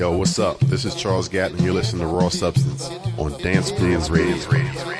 Yo, 0.00 0.16
what's 0.16 0.38
up? 0.38 0.58
This 0.60 0.86
is 0.86 0.94
Charles 0.94 1.28
Gatton, 1.28 1.62
you're 1.62 1.74
listening 1.74 2.00
to 2.00 2.06
Raw 2.06 2.30
Substance 2.30 2.88
on 3.18 3.38
Dance 3.42 3.70
Grooves 3.70 4.08
Radio. 4.10 4.99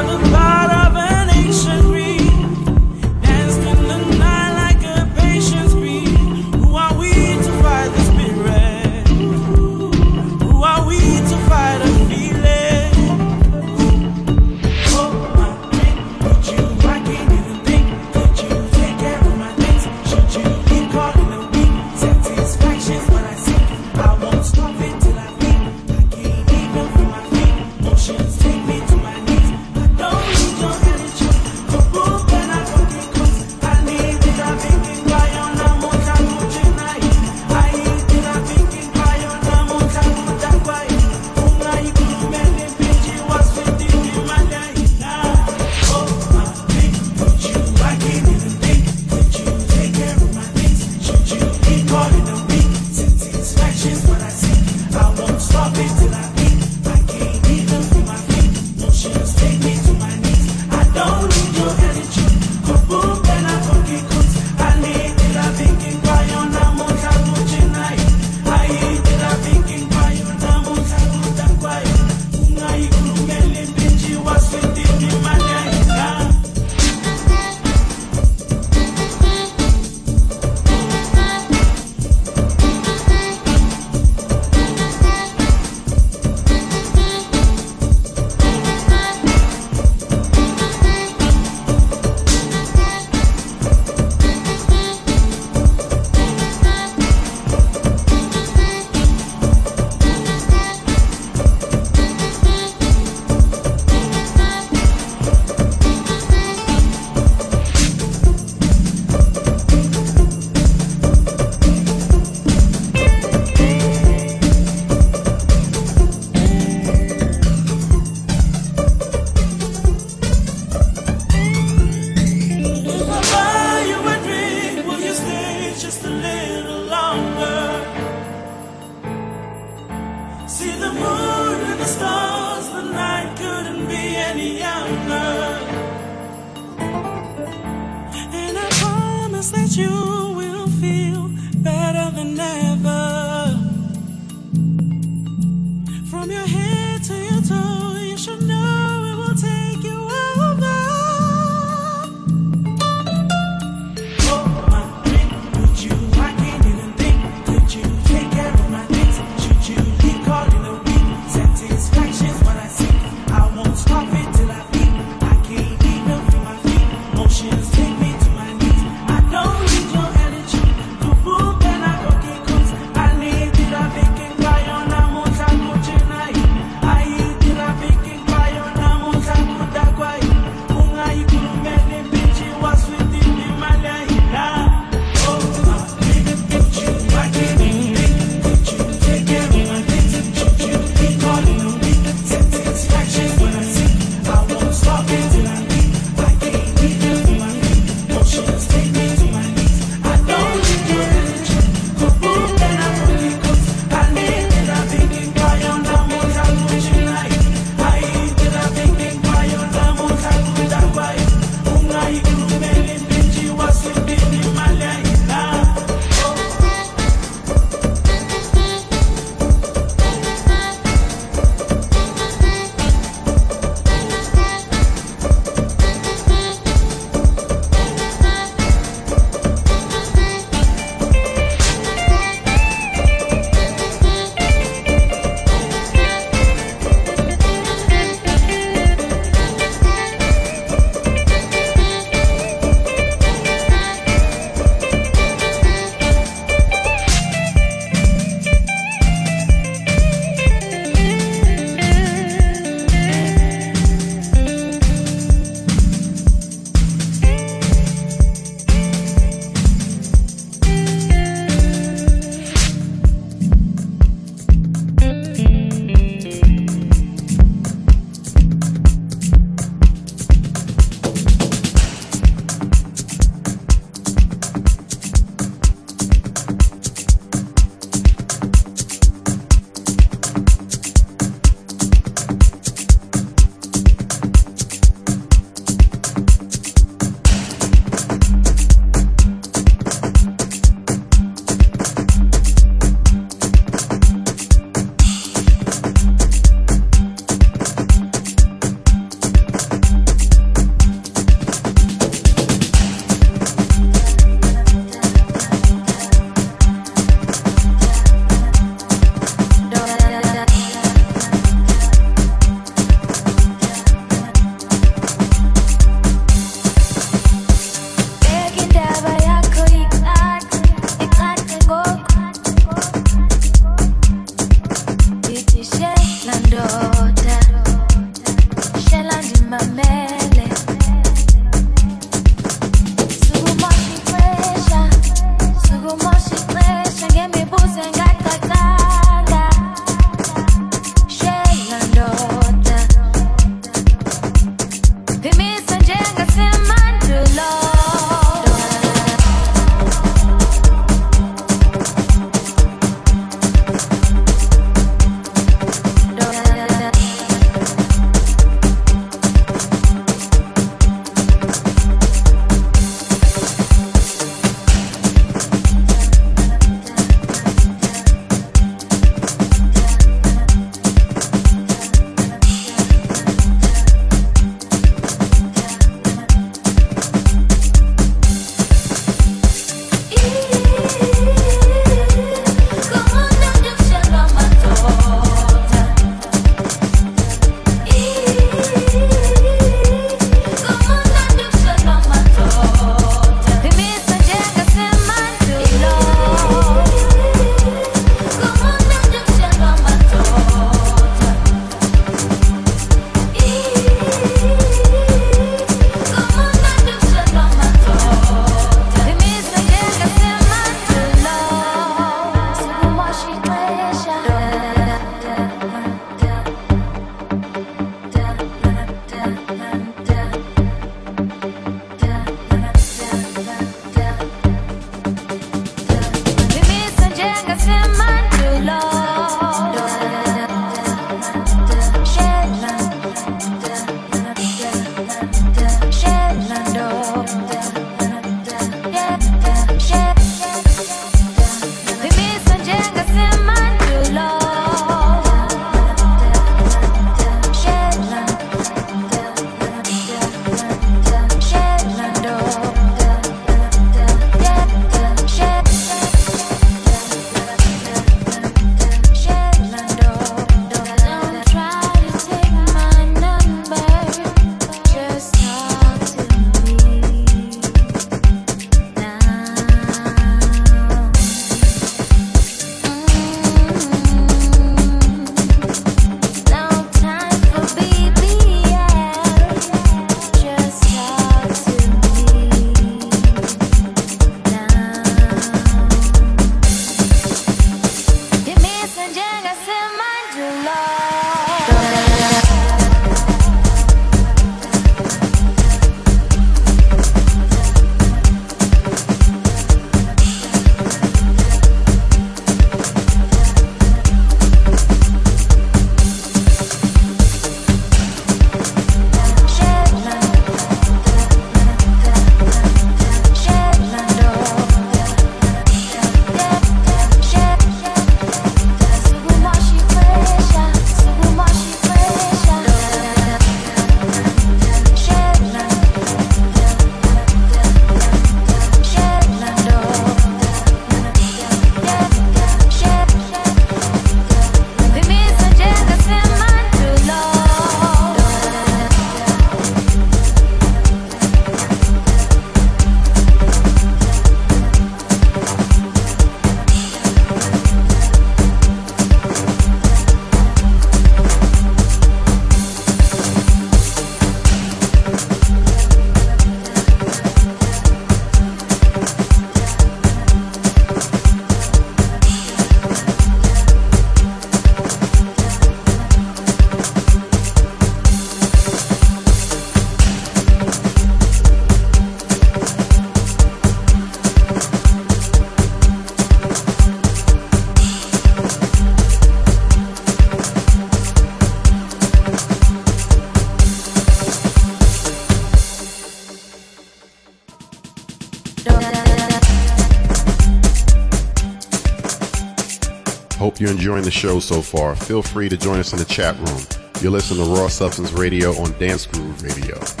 Enjoying 593.81 594.03
the 594.03 594.11
show 594.11 594.39
so 594.39 594.61
far. 594.61 594.95
Feel 594.95 595.23
free 595.23 595.49
to 595.49 595.57
join 595.57 595.79
us 595.79 595.91
in 595.91 595.97
the 595.97 596.05
chat 596.05 596.37
room. 596.37 596.61
You're 597.01 597.11
listening 597.11 597.43
to 597.43 597.49
Raw 597.49 597.67
Substance 597.67 598.11
Radio 598.11 598.51
on 598.61 598.77
Dance 598.77 599.07
Groove 599.07 599.41
Radio. 599.41 600.00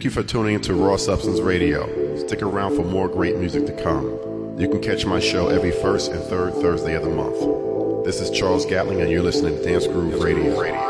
Thank 0.00 0.16
you 0.16 0.22
for 0.22 0.26
tuning 0.26 0.54
into 0.54 0.72
Raw 0.72 0.96
Substance 0.96 1.40
Radio. 1.40 2.16
Stick 2.16 2.40
around 2.40 2.74
for 2.74 2.82
more 2.82 3.06
great 3.06 3.36
music 3.36 3.66
to 3.66 3.82
come. 3.82 4.06
You 4.58 4.66
can 4.66 4.80
catch 4.80 5.04
my 5.04 5.20
show 5.20 5.48
every 5.48 5.72
first 5.72 6.10
and 6.10 6.22
third 6.22 6.54
Thursday 6.54 6.94
of 6.94 7.02
the 7.02 7.10
month. 7.10 8.06
This 8.06 8.18
is 8.22 8.30
Charles 8.30 8.64
Gatling, 8.64 9.02
and 9.02 9.10
you're 9.10 9.22
listening 9.22 9.58
to 9.58 9.62
Dance 9.62 9.86
Groove 9.86 10.22
Radio. 10.22 10.89